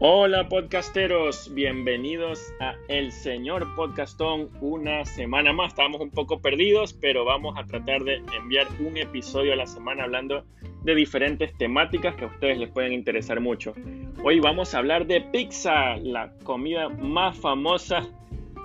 [0.00, 4.48] Hola podcasteros, bienvenidos a El Señor Podcastón.
[4.60, 9.54] Una semana más, estábamos un poco perdidos, pero vamos a tratar de enviar un episodio
[9.54, 10.44] a la semana hablando
[10.84, 13.74] de diferentes temáticas que a ustedes les pueden interesar mucho.
[14.22, 18.08] Hoy vamos a hablar de pizza, la comida más famosa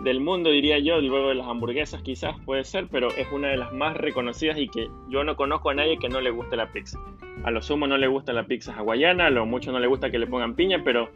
[0.03, 3.57] del mundo, diría yo, luego de las hamburguesas quizás puede ser, pero es una de
[3.57, 6.71] las más reconocidas y que yo no conozco a nadie que no le guste la
[6.71, 6.99] pizza.
[7.43, 10.11] A lo sumo no le gusta la pizza hawaiana, a lo mucho no le gusta
[10.11, 11.09] que le pongan piña, pero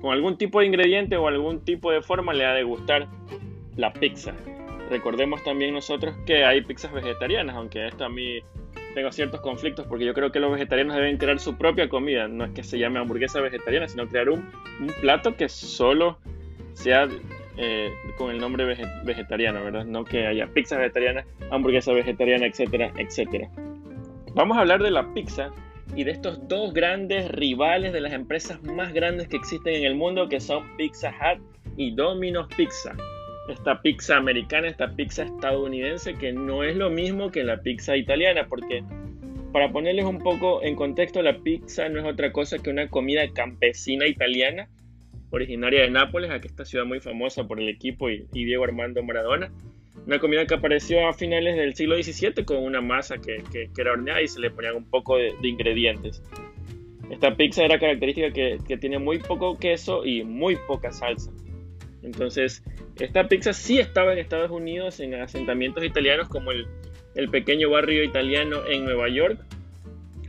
[0.00, 3.08] con algún tipo de ingrediente o algún tipo de forma le ha de gustar
[3.76, 4.34] la pizza.
[4.90, 8.40] Recordemos también nosotros que hay pizzas vegetarianas, aunque esto a mí
[8.94, 12.26] tengo ciertos conflictos porque yo creo que los vegetarianos deben crear su propia comida.
[12.26, 14.48] No es que se llame hamburguesa vegetariana, sino crear un,
[15.00, 16.18] plato que solo
[16.72, 17.08] sea
[17.58, 18.64] eh, con el nombre
[19.04, 19.84] vegetariano, ¿verdad?
[19.84, 23.48] No que haya pizza vegetariana, hamburguesa vegetariana, etcétera, etcétera.
[24.34, 25.50] Vamos a hablar de la pizza
[25.96, 29.96] y de estos dos grandes rivales de las empresas más grandes que existen en el
[29.96, 31.42] mundo, que son Pizza Hut
[31.76, 32.94] y Domino's Pizza.
[33.48, 38.46] Esta pizza americana, esta pizza estadounidense, que no es lo mismo que la pizza italiana,
[38.48, 38.84] porque
[39.52, 43.26] para ponerles un poco en contexto, la pizza no es otra cosa que una comida
[43.32, 44.68] campesina italiana,
[45.30, 49.02] originaria de Nápoles, aquí esta ciudad muy famosa por el equipo y, y Diego Armando
[49.02, 49.52] Maradona
[50.08, 53.42] una comida que apareció a finales del siglo XVII con una masa que,
[53.76, 56.22] era horneada y se le ponían un poco de, ingredientes.
[57.10, 61.30] Esta pizza era característica que, tiene muy poco queso y muy poca salsa.
[62.02, 62.64] Entonces,
[62.98, 66.66] esta pizza sí estaba en Estados Unidos, en asentamientos italianos como el,
[67.14, 69.44] el pequeño barrio italiano en Nueva York.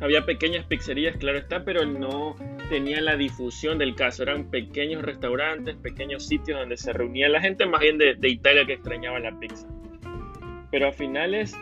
[0.01, 2.35] Había pequeñas pizzerías, claro está, pero no
[2.69, 4.23] tenía la difusión del caso.
[4.23, 8.73] Eran pequeños restaurantes, pequeños sitios donde se reunía la gente, más bien de, Italia que
[8.73, 9.67] extrañaba la pizza.
[10.71, 11.53] Pero a finales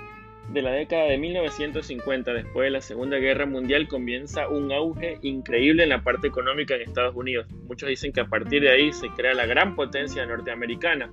[0.53, 5.83] de la década de 1950, después de la Segunda Guerra Mundial, comienza un auge increíble
[5.83, 7.47] en la parte económica en Estados Unidos.
[7.67, 11.11] Muchos dicen que a partir de ahí se crea la gran potencia norteamericana.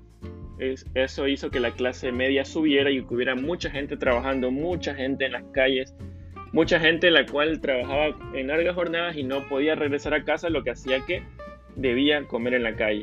[0.59, 5.25] eso hizo que la clase media subiera y que hubiera mucha gente trabajando, mucha gente
[5.25, 5.95] en las calles,
[6.55, 10.63] mucha gente la cual trabajaba en largas jornadas y no podía regresar a casa, lo
[10.63, 11.25] que hacía que
[11.75, 13.03] debía comer en la calle.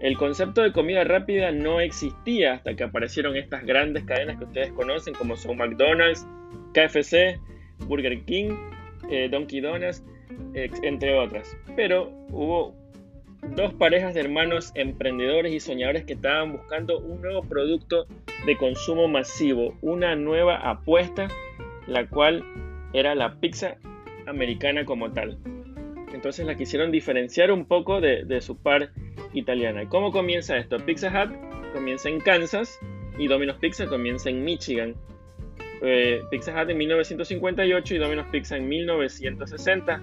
[0.00, 4.72] El concepto de comida rápida no existía hasta que aparecieron estas grandes cadenas que ustedes
[4.72, 6.24] conocen como son McDonald's,
[6.72, 7.40] KFC,
[7.80, 8.54] Burger King,
[9.10, 10.04] eh, Donkey Donuts,
[10.54, 11.56] entre otras.
[11.74, 12.76] Pero hubo
[13.56, 18.06] dos parejas de hermanos emprendedores y soñadores que estaban buscando un nuevo producto
[18.46, 21.26] de consumo masivo, una nueva apuesta,
[21.88, 22.44] la cual
[22.94, 23.76] era la pizza
[24.26, 25.36] americana como tal.
[26.14, 28.92] Entonces la quisieron diferenciar un poco de, su par
[29.34, 29.88] italiana.
[29.88, 30.78] ¿Cómo comienza esto?
[30.78, 31.34] Pizza Hut
[31.74, 32.78] comienza en Kansas
[33.18, 34.94] y Domino's Pizza comienza en Michigan.
[35.82, 40.00] Eh, Pizza Hut en 1958 y Domino's Pizza en 1960.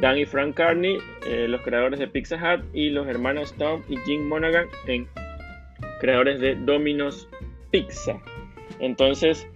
[0.00, 3.96] Dan y Frank Carney, eh, los creadores de Pizza Hut, y los hermanos Tom y
[3.98, 5.08] Jim Monaghan, en
[6.00, 7.28] creadores de Domino's
[7.70, 8.20] Pizza.
[8.80, 9.48] Entonces,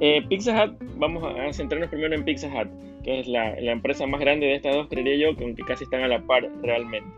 [0.00, 2.68] eh, Pizza Hut, vamos a centrarnos primero en Pizza Hut,
[3.02, 6.08] que es la, empresa más grande de estas dos, creería yo, que casi están a
[6.08, 7.08] la par realmente.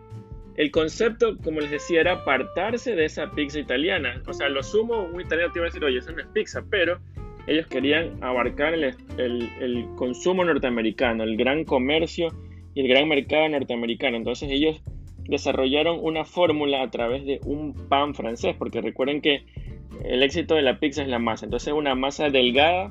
[0.56, 4.22] El concepto, como les decía, era apartarse de esa pizza italiana.
[4.26, 6.62] O sea, lo sumo, un italiano te iba a decir, oye, eso no es pizza,
[6.68, 6.98] pero
[7.46, 12.28] ellos querían abarcar el, el consumo norteamericano, el gran comercio
[12.74, 14.16] y el gran mercado norteamericano.
[14.16, 14.82] Entonces ellos
[15.28, 19.44] desarrollaron una fórmula a través de un pan francés, porque recuerden que
[20.04, 21.46] el éxito de la pizza es la masa.
[21.46, 22.90] Entonces una masa delgada,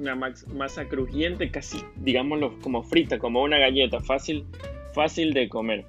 [0.00, 4.44] una masa crujiente, casi digámoslo como frita, como una galleta, fácil,
[4.94, 5.84] fácil de comer.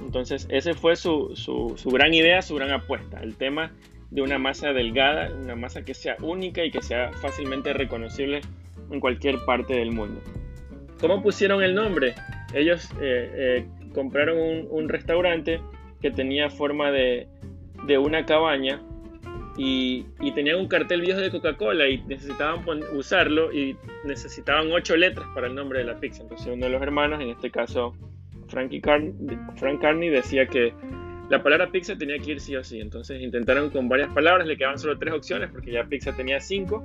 [0.00, 3.72] Entonces ese fue su, su, gran idea, su gran apuesta, el tema
[4.10, 8.40] de una masa delgada, una masa que sea única y que sea fácilmente reconocible
[8.90, 10.20] en cualquier parte del mundo.
[11.00, 12.14] ¿Cómo pusieron el nombre?
[12.54, 15.60] Ellos eh, eh, compraron un, un, restaurante
[16.00, 17.28] que tenía forma de,
[17.86, 18.82] de una cabaña
[19.56, 20.04] y,
[20.34, 22.64] tenían un cartel viejo de Coca-Cola y necesitaban
[22.94, 26.22] usarlo y necesitaban ocho letras para el nombre de la pizza.
[26.22, 27.94] Entonces uno de los hermanos, en este caso
[28.48, 30.72] Frankie Frank Carney, decía que
[31.28, 32.80] la palabra pizza tenía que ir sí o sí.
[32.80, 36.82] Entonces intentaron con varias palabras, le quedaban solo tres opciones porque ya pizza tenía cinco.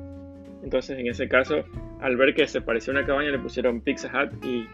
[0.63, 1.63] Entonces en ese caso,
[2.01, 4.67] al ver que se parecía una cabaña, le pusieron Pizza Hut y,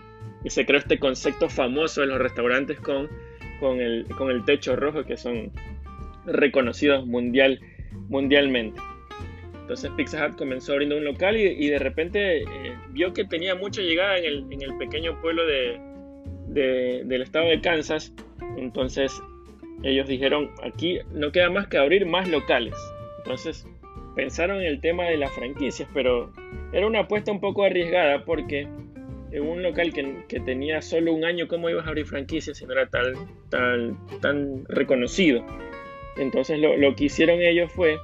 [0.44, 3.08] y se creó este concepto famoso en los restaurantes con,
[3.60, 5.52] con, el, con el techo rojo que son
[6.26, 7.60] reconocidos mundial
[8.10, 8.80] mundialmente.
[9.64, 12.46] Entonces Pizza Hut comenzó abriendo un local y, de repente eh,
[12.90, 15.80] vio que tenía mucha llegada en el, en el pequeño pueblo de,
[17.06, 18.14] del estado de Kansas.
[18.58, 19.22] Entonces
[19.84, 22.76] ellos dijeron, aquí no queda más que abrir más locales.
[23.20, 23.66] Entonces
[24.16, 26.32] pensaron en el tema de las franquicias, pero
[26.74, 28.68] era una apuesta un poco arriesgada porque
[29.32, 32.74] en un local que, tenía solo un año, ¿cómo ibas a abrir franquicias si no
[32.74, 35.44] era tan reconocido?
[36.18, 38.00] Entonces lo, que hicieron ellos fue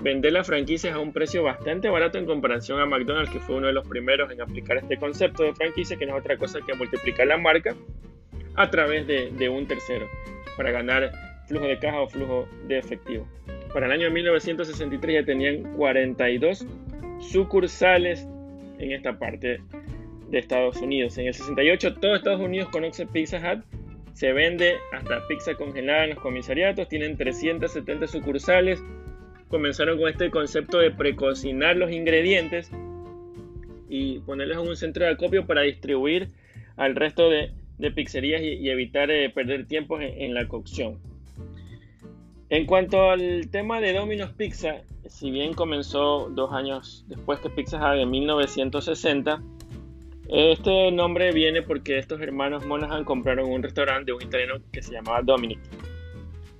[0.00, 3.66] vender las franquicias a un precio bastante barato en comparación a McDonald's, que fue uno
[3.66, 6.74] de los primeros en aplicar este concepto de franquicia, que no es otra cosa que
[6.74, 7.74] multiplicar la marca
[8.56, 10.06] a través de, un tercero
[10.56, 11.10] para ganar
[11.46, 13.26] flujo de caja o flujo de efectivo.
[13.72, 16.66] Para el año 1963 ya tenían 42
[17.20, 18.26] sucursales
[18.78, 19.60] en esta parte
[20.30, 21.18] de Estados Unidos.
[21.18, 23.64] En el 68 todo Estados Unidos conoce Pizza Hut.
[24.20, 26.88] Se vende hasta pizza congelada en los comisariatos.
[26.88, 28.78] Tienen 370 sucursales
[29.48, 32.70] comenzaron con este concepto de precocinar los ingredientes
[33.88, 36.28] y ponerlos en un centro de acopio para distribuir
[36.76, 37.50] al resto de,
[37.94, 40.98] pizzerías y, evitar eh, perder tiempo en, la cocción.
[42.50, 47.78] En cuanto al tema de Domino's Pizza, si bien comenzó dos años después que Pizza
[47.78, 49.42] Hut en 1960,
[50.32, 54.92] este nombre viene porque estos hermanos Monahan compraron un restaurante de un italiano que se
[54.92, 55.60] llamaba Dominic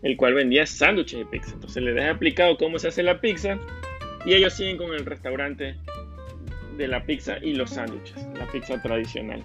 [0.03, 1.53] el cual vendía sándwiches de pizza.
[1.55, 3.59] Entonces les he explicado cómo se hace la pizza
[4.25, 5.77] y ellos siguen con el restaurante
[6.77, 9.43] de la pizza y los sándwiches, la pizza tradicional.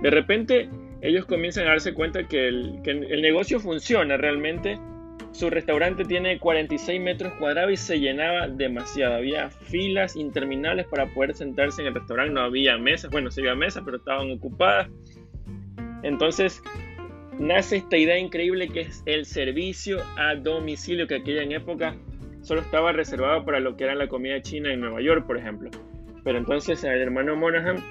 [0.00, 0.68] De repente
[1.00, 4.78] ellos comienzan a darse cuenta que el, que el negocio funciona realmente.
[5.34, 9.16] Su restaurante tiene 46 metros cuadrados y se llenaba demasiado.
[9.16, 12.32] Había filas interminables para poder sentarse en el restaurante.
[12.32, 13.10] No había mesas.
[13.10, 14.88] Bueno, sí había mesas, pero estaban ocupadas.
[16.04, 16.62] Entonces
[17.36, 21.96] nace esta idea increíble que es el servicio a domicilio, que aquella época
[22.42, 25.68] solo estaba reservado para lo que era la comida china en Nueva York, por ejemplo.
[26.22, 27.82] Pero entonces al hermano Monaghan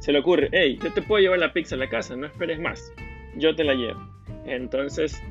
[0.00, 2.58] se le ocurre, hey, yo te puedo llevar la pizza a la casa, no esperes
[2.58, 2.92] más,
[3.36, 4.00] yo te la llevo.
[4.46, 5.22] Entonces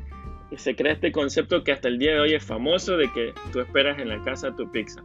[0.57, 3.59] se crea este concepto que hasta el día de hoy es famoso de que tú
[3.59, 5.01] esperas en la casa tu pizza.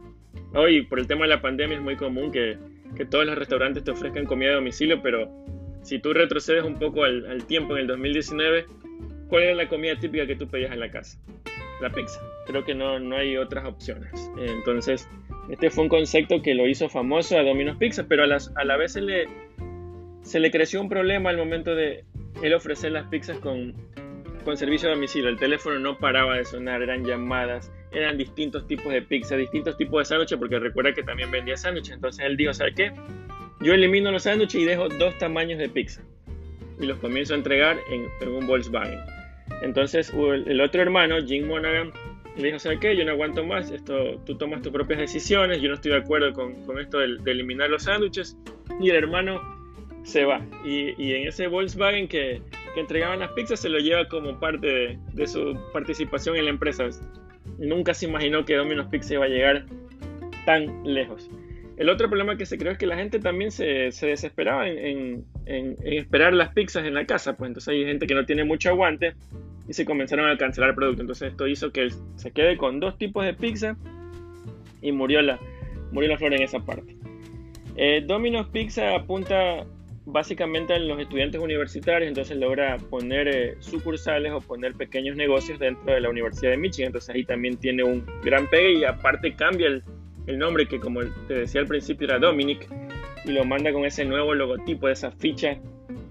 [0.53, 2.57] Hoy, por el tema de la pandemia, es muy común que,
[2.95, 5.29] que todos los restaurantes te ofrezcan comida a domicilio, pero
[5.81, 8.65] si tú retrocedes un poco al, tiempo en el 2019,
[9.29, 11.19] ¿cuál era la comida típica que tú pedías en la casa?
[11.81, 12.19] La pizza.
[12.45, 14.11] Creo que no, no hay otras opciones.
[14.37, 15.07] Entonces,
[15.49, 18.65] este fue un concepto que lo hizo famoso a Domino's Pizza, pero a, las, a
[18.65, 19.27] la vez se le,
[20.23, 22.03] se le creció un problema al momento de
[22.41, 23.73] él ofrecer las pizzas con,
[24.47, 25.27] con servicio a domicilio.
[25.27, 29.99] El teléfono no paraba de sonar, eran llamadas, eran distintos tipos de pizza, distintos tipos
[29.99, 31.95] de sándwiches, porque recuerda que también vendía sándwiches.
[31.95, 32.93] Entonces él dijo, ¿sabes qué?
[33.59, 36.01] Yo elimino los sándwiches y dejo dos tamaños de pizza
[36.79, 39.01] y los comienzo a entregar en, un Volkswagen.
[39.63, 41.91] Entonces el otro hermano, Jim Monaghan,
[42.37, 42.95] le dijo, ¿sabes qué?
[42.95, 46.31] Yo no aguanto más, esto, tú tomas tus propias decisiones, yo no estoy de acuerdo
[46.31, 48.37] con, esto de, eliminar los sándwiches.
[48.79, 49.41] Y el hermano
[50.03, 50.39] se va.
[50.63, 52.41] Y, en ese Volkswagen que,
[52.77, 56.87] que, entregaban las pizzas se lo lleva como parte de, su participación en la empresa.
[57.57, 59.65] Nunca se imaginó que Domino's Pizza iba a llegar
[60.45, 61.29] tan lejos.
[61.77, 66.33] El otro problema que se creó es que la gente también se, desesperaba en, esperar
[66.33, 69.13] las pizzas en la casa, pues entonces hay gente que no tiene mucho aguante
[69.67, 71.01] y se comenzaron a cancelar el producto.
[71.01, 73.75] Entonces esto hizo que se quede con dos tipos de pizza
[74.81, 75.39] y murió la,
[75.91, 76.95] murió la flor en esa parte.
[77.75, 79.65] Eh, Domino's Pizza apunta
[80.07, 85.93] básicamente a los estudiantes universitarios, entonces logra poner eh, sucursales o poner pequeños negocios dentro
[85.93, 89.67] de la Universidad de Michigan, entonces ahí también tiene un gran pegue y aparte cambia
[89.67, 89.83] el,
[90.37, 92.69] nombre que como te decía al principio era Dominic
[93.25, 95.59] y lo manda con ese nuevo logotipo, de esa ficha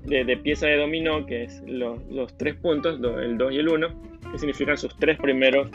[0.04, 3.88] de, pieza de dominó, que es los tres puntos, el 2 y el 1,
[4.30, 5.70] que significan sus tres primeros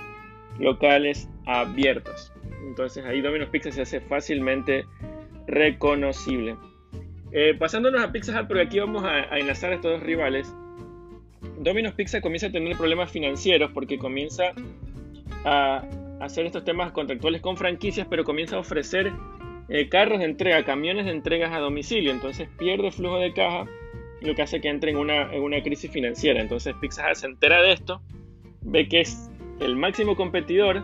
[0.60, 2.32] locales abiertos.
[2.66, 4.86] Entonces ahí Domino's Pizza se hace fácilmente
[5.48, 6.56] reconocible.
[7.34, 10.54] Eh, pasándonos a Pizza Hut, porque aquí vamos a, enlazar a estos dos rivales.
[11.60, 14.54] Domino's Pizza comienza a tener problemas financieros porque comienza
[15.46, 15.84] a
[16.20, 19.12] hacer estos temas contractuales con franquicias, pero comienza a ofrecer
[19.70, 22.12] eh, carros de entrega, camiones de entregas a domicilio.
[22.12, 23.66] Entonces pierde flujo de caja,
[24.22, 26.42] lo que hace que entre en una, en una crisis financiera.
[26.42, 28.02] Entonces Pizza Hut se entera de esto,
[28.62, 30.84] ve que es el máximo competidor,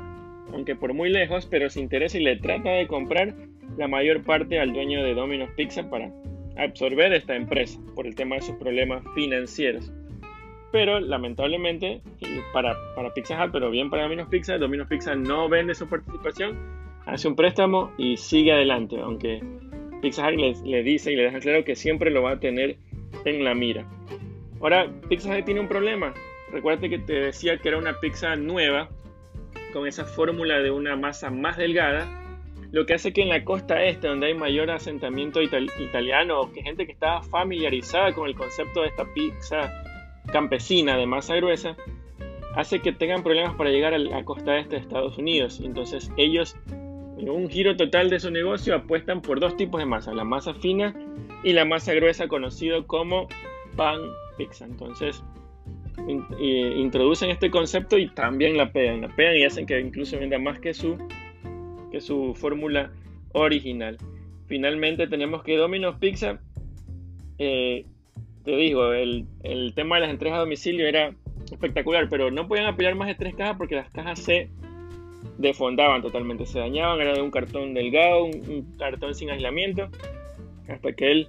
[0.53, 3.35] aunque por muy lejos, pero se interesa y le trata de comprar
[3.77, 6.09] la mayor parte al dueño de Domino's Pizza para
[6.57, 9.91] absorber esta empresa por el tema de sus problemas financieros
[10.71, 12.01] pero lamentablemente
[12.53, 16.57] para, para Pizza Hut, pero bien para Domino's Pizza, Domino's Pizza no vende su participación,
[17.05, 19.41] hace un préstamo y sigue adelante, aunque
[20.01, 22.77] Pizza Hut le, dice y le deja claro que siempre lo va a tener
[23.25, 23.87] en la mira.
[24.61, 26.13] Ahora, Pizza Hut tiene un problema.
[26.51, 28.89] Recuerda que te decía que era una pizza nueva,
[29.73, 32.07] con esa fórmula de una masa más delgada,
[32.71, 36.85] lo que hace que en la costa este, donde hay mayor asentamiento italiano, que gente
[36.85, 39.83] que estaba familiarizada con el concepto de esta pizza
[40.31, 41.77] campesina de masa gruesa
[42.55, 45.61] hace que tengan problemas para llegar a la costa este de Estados Unidos.
[45.63, 46.55] Entonces ellos,
[47.17, 50.53] en un giro total de su negocio, apuestan por dos tipos de masa, la masa
[50.55, 50.93] fina
[51.43, 53.27] y la masa gruesa conocido como
[53.75, 53.99] pan
[54.37, 54.65] pizza.
[54.65, 55.23] Entonces
[56.39, 60.59] introducen este concepto y también la pegan, la pegan y hacen que incluso venda más
[60.59, 60.97] que su,
[62.01, 62.91] su fórmula
[63.33, 63.97] original.
[64.47, 66.39] Finalmente tenemos que Domino's Pizza,
[67.37, 67.85] eh,
[68.43, 71.13] te digo, el, el, tema de las entregas a domicilio era
[71.51, 74.49] espectacular, pero no podían apoyar más de tres cajas porque las cajas se
[75.37, 79.89] defondaban totalmente, se dañaban, era de un cartón delgado, un, cartón sin aislamiento,
[80.67, 81.27] hasta que él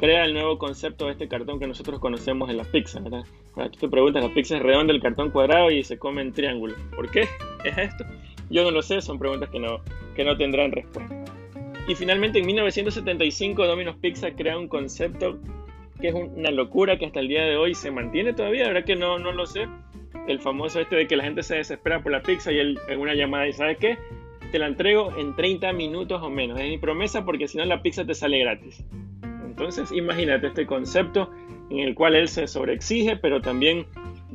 [0.00, 3.24] crea el nuevo concepto de este cartón que nosotros conocemos en las pizzas, ¿verdad?
[3.54, 6.74] Tú te preguntas, la pizza es redonda, el cartón cuadrado y se come en triángulo.
[6.94, 7.28] ¿Por qué
[7.64, 8.04] es esto?
[8.50, 9.80] Yo no lo sé, son preguntas que no,
[10.14, 11.24] que no tendrán respuesta.
[11.86, 15.38] Y finalmente en 1975 Domino's Pizza crea un concepto
[16.00, 18.84] que es una locura que hasta el día de hoy se mantiene todavía, la verdad
[18.84, 19.68] que no, no lo sé,
[20.26, 23.00] el famoso este de que la gente se desespera por la pizza y él en
[23.00, 23.98] una llamada dice, ¿sabes qué?
[24.50, 26.58] Te la entrego en 30 minutos o menos.
[26.60, 28.84] Es mi promesa porque si no la pizza te sale gratis.
[29.44, 31.30] Entonces imagínate este concepto
[31.70, 33.86] en el cual él se sobreexige, pero también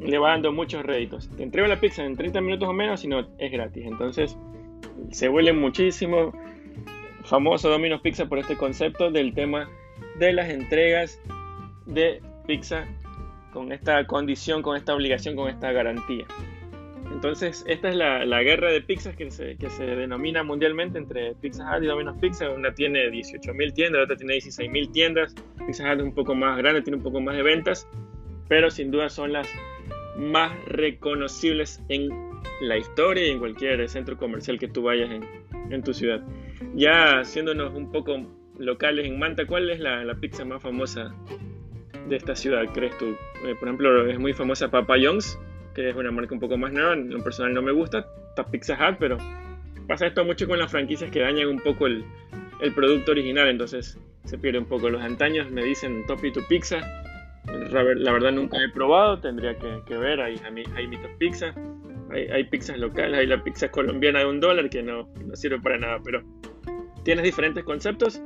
[0.02, 1.30] le va dando muchos réditos.
[1.36, 3.86] Te entrego la pizza en 30 minutos o menos, si no es gratis.
[3.86, 4.38] Entonces
[5.12, 6.34] se vuelve muchísimo
[7.24, 9.70] famoso Domino's Pizza por este concepto del tema
[10.18, 11.22] de las entregas
[11.86, 12.86] de pizza
[13.54, 16.26] con esta condición, con esta obligación, con esta garantía.
[17.12, 21.66] Entonces, esta es la, guerra de pizzas que se, que se, denomina mundialmente entre Pizza
[21.66, 22.50] Hut y Domino's Pizza.
[22.52, 25.36] Una tiene 18.000 tiendas, la otra tiene 16.000 tiendas.
[25.66, 27.88] Pizza Hut es un poco más grande, tiene un poco más de ventas,
[28.48, 29.50] pero sin duda son las
[30.20, 32.10] más reconocibles en
[32.62, 35.26] la historia y en cualquier centro comercial que tú vayas en,
[35.72, 36.22] en tu ciudad.
[36.76, 41.16] Ya haciéndonos un poco locales en Manta, ¿cuál es la, la pizza más famosa
[42.08, 43.16] de esta ciudad, crees tú?
[43.46, 45.40] Eh, por ejemplo, es muy famosa Papa John's,
[45.74, 48.46] que es una marca un poco más nueva, en lo personal no me gusta, está
[48.46, 49.18] Pizza Hut, pero
[49.88, 52.04] pasa esto mucho con las franquicias que dañan un poco el,
[52.62, 54.90] el producto original, entonces se pierde un poco.
[54.90, 56.80] Los antaños me dicen Topi tu Pizza,
[57.72, 60.40] la verdad nunca he probado, tendría que, ver, hay,
[60.76, 61.54] hay mi Top Pizza,
[62.12, 65.78] hay, hay, pizzas locales, hay la pizza colombiana de un dólar que no, sirve para
[65.78, 66.24] nada, pero
[67.04, 68.22] tienes diferentes conceptos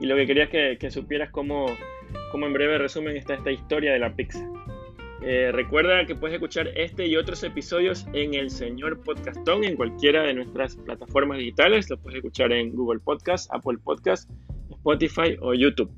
[0.00, 1.66] y lo que quería que, supieras cómo
[2.30, 4.48] como en breve resumen está esta historia de la pizza.
[5.22, 10.22] Eh, recuerda que puedes escuchar este y otros episodios en el Señor Podcastón en cualquiera
[10.22, 11.90] de nuestras plataformas digitales.
[11.90, 14.30] Lo puedes escuchar en Google Podcast, Apple Podcast,
[14.70, 15.90] Spotify o YouTube.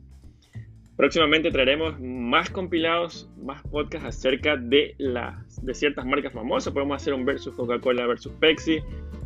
[0.98, 6.72] Próximamente traeremos más compilados, más podcasts acerca de, las, de ciertas marcas famosas.
[6.72, 8.80] Podemos hacer un versus Coca-Cola versus Pepsi,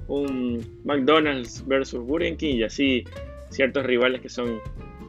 [0.07, 3.05] un McDonald's versus Burger King y así
[3.49, 4.61] ciertos rivales que son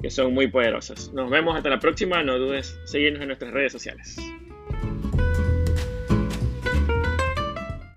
[0.02, 1.12] que son muy poderosas.
[1.14, 4.18] Nos vemos hasta la próxima, no dudes seguirnos en nuestras redes sociales.